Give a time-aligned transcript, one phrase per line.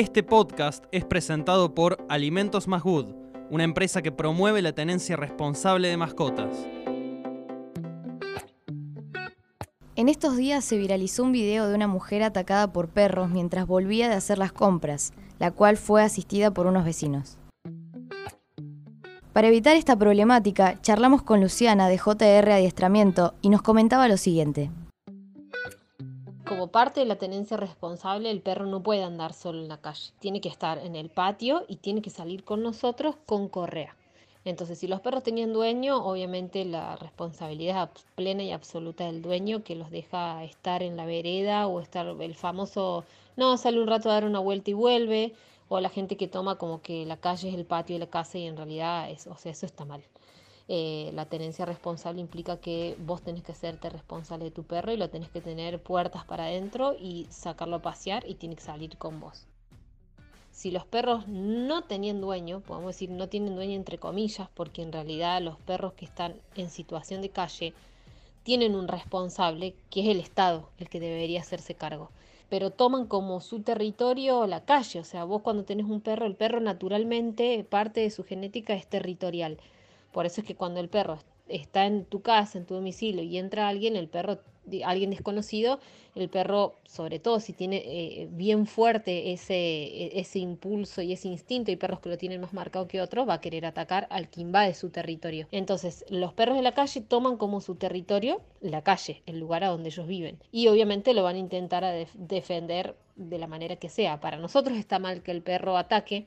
[0.00, 3.12] Este podcast es presentado por Alimentos Más Good,
[3.50, 6.66] una empresa que promueve la tenencia responsable de mascotas.
[9.96, 14.08] En estos días se viralizó un video de una mujer atacada por perros mientras volvía
[14.08, 17.36] de hacer las compras, la cual fue asistida por unos vecinos.
[19.34, 24.70] Para evitar esta problemática, charlamos con Luciana de JR Adiestramiento y nos comentaba lo siguiente.
[26.50, 30.10] Como parte de la tenencia responsable, el perro no puede andar solo en la calle.
[30.18, 33.94] Tiene que estar en el patio y tiene que salir con nosotros con correa.
[34.44, 39.62] Entonces, si los perros tenían dueño, obviamente la responsabilidad es plena y absoluta del dueño
[39.62, 43.04] que los deja estar en la vereda o estar el famoso,
[43.36, 45.34] no, sale un rato a dar una vuelta y vuelve,
[45.68, 48.38] o la gente que toma como que la calle es el patio de la casa
[48.38, 50.02] y en realidad es, o sea, eso está mal.
[50.72, 54.96] Eh, la tenencia responsable implica que vos tenés que hacerte responsable de tu perro y
[54.96, 58.96] lo tenés que tener puertas para adentro y sacarlo a pasear y tiene que salir
[58.96, 59.48] con vos.
[60.52, 64.92] Si los perros no tenían dueño, podemos decir no tienen dueño entre comillas, porque en
[64.92, 67.74] realidad los perros que están en situación de calle
[68.44, 72.10] tienen un responsable que es el Estado, el que debería hacerse cargo
[72.48, 74.98] pero toman como su territorio la calle.
[74.98, 78.88] O sea, vos cuando tenés un perro, el perro naturalmente, parte de su genética es
[78.88, 79.58] territorial.
[80.12, 83.38] Por eso es que cuando el perro está en tu casa, en tu domicilio, y
[83.38, 84.40] entra alguien, el perro,
[84.84, 85.80] alguien desconocido,
[86.14, 91.28] el perro, sobre todo si tiene eh, bien fuerte ese, e, ese impulso y ese
[91.28, 94.28] instinto, y perros que lo tienen más marcado que otros, va a querer atacar al
[94.28, 95.46] que invade su territorio.
[95.52, 99.68] Entonces, los perros de la calle toman como su territorio la calle, el lugar a
[99.68, 100.38] donde ellos viven.
[100.52, 104.20] Y obviamente lo van a intentar defender de la manera que sea.
[104.20, 106.26] Para nosotros está mal que el perro ataque,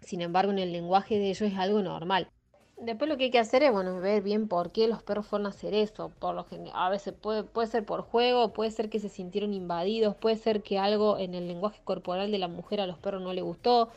[0.00, 2.28] sin embargo, en el lenguaje de ellos es algo normal.
[2.76, 5.46] Después lo que hay que hacer es, bueno, ver bien por qué los perros fueron
[5.46, 6.10] a hacer eso.
[6.18, 10.16] Por lo a veces puede, puede ser por juego, puede ser que se sintieron invadidos,
[10.16, 13.32] puede ser que algo en el lenguaje corporal de la mujer a los perros no
[13.32, 13.90] le gustó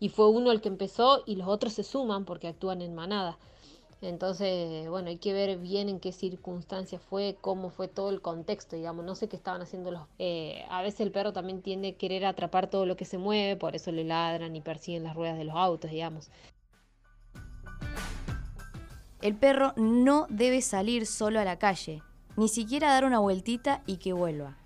[0.00, 3.38] y fue uno el que empezó y los otros se suman porque actúan en manada.
[4.02, 8.76] Entonces, bueno, hay que ver bien en qué circunstancias fue, cómo fue todo el contexto,
[8.76, 9.04] digamos.
[9.04, 10.02] No sé qué estaban haciendo los...
[10.18, 13.56] Eh, a veces el perro también tiende a querer atrapar todo lo que se mueve,
[13.56, 16.30] por eso le ladran y persiguen las ruedas de los autos, digamos.
[19.26, 22.00] El perro no debe salir solo a la calle,
[22.36, 24.56] ni siquiera dar una vueltita y que vuelva.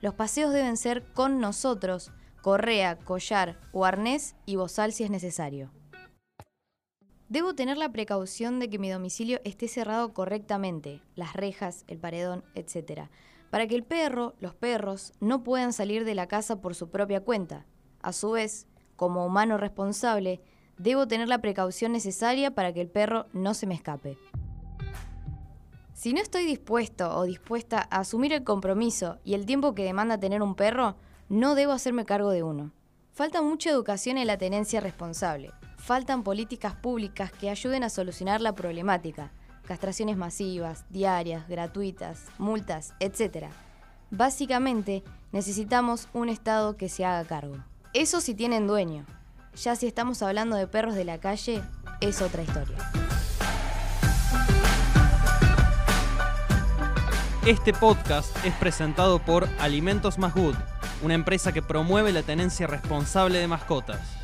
[0.00, 2.10] Los paseos deben ser con nosotros,
[2.40, 5.70] correa, collar o arnés y bozal si es necesario.
[7.28, 12.44] Debo tener la precaución de que mi domicilio esté cerrado correctamente, las rejas, el paredón,
[12.54, 13.10] etc.,
[13.50, 17.20] para que el perro, los perros, no puedan salir de la casa por su propia
[17.20, 17.66] cuenta.
[18.00, 20.40] A su vez, como humano responsable,
[20.78, 24.16] debo tener la precaución necesaria para que el perro no se me escape.
[25.98, 30.18] Si no estoy dispuesto o dispuesta a asumir el compromiso y el tiempo que demanda
[30.18, 30.94] tener un perro,
[31.28, 32.72] no debo hacerme cargo de uno.
[33.12, 35.50] Falta mucha educación en la tenencia responsable.
[35.76, 39.32] Faltan políticas públicas que ayuden a solucionar la problemática.
[39.66, 43.48] Castraciones masivas, diarias, gratuitas, multas, etc.
[44.12, 45.02] Básicamente,
[45.32, 47.56] necesitamos un Estado que se haga cargo.
[47.92, 49.04] Eso si tienen dueño.
[49.62, 51.62] Ya si estamos hablando de perros de la calle,
[52.00, 52.76] es otra historia.
[57.44, 60.54] Este podcast es presentado por Alimentos Más Good,
[61.02, 64.17] una empresa que promueve la tenencia responsable de mascotas.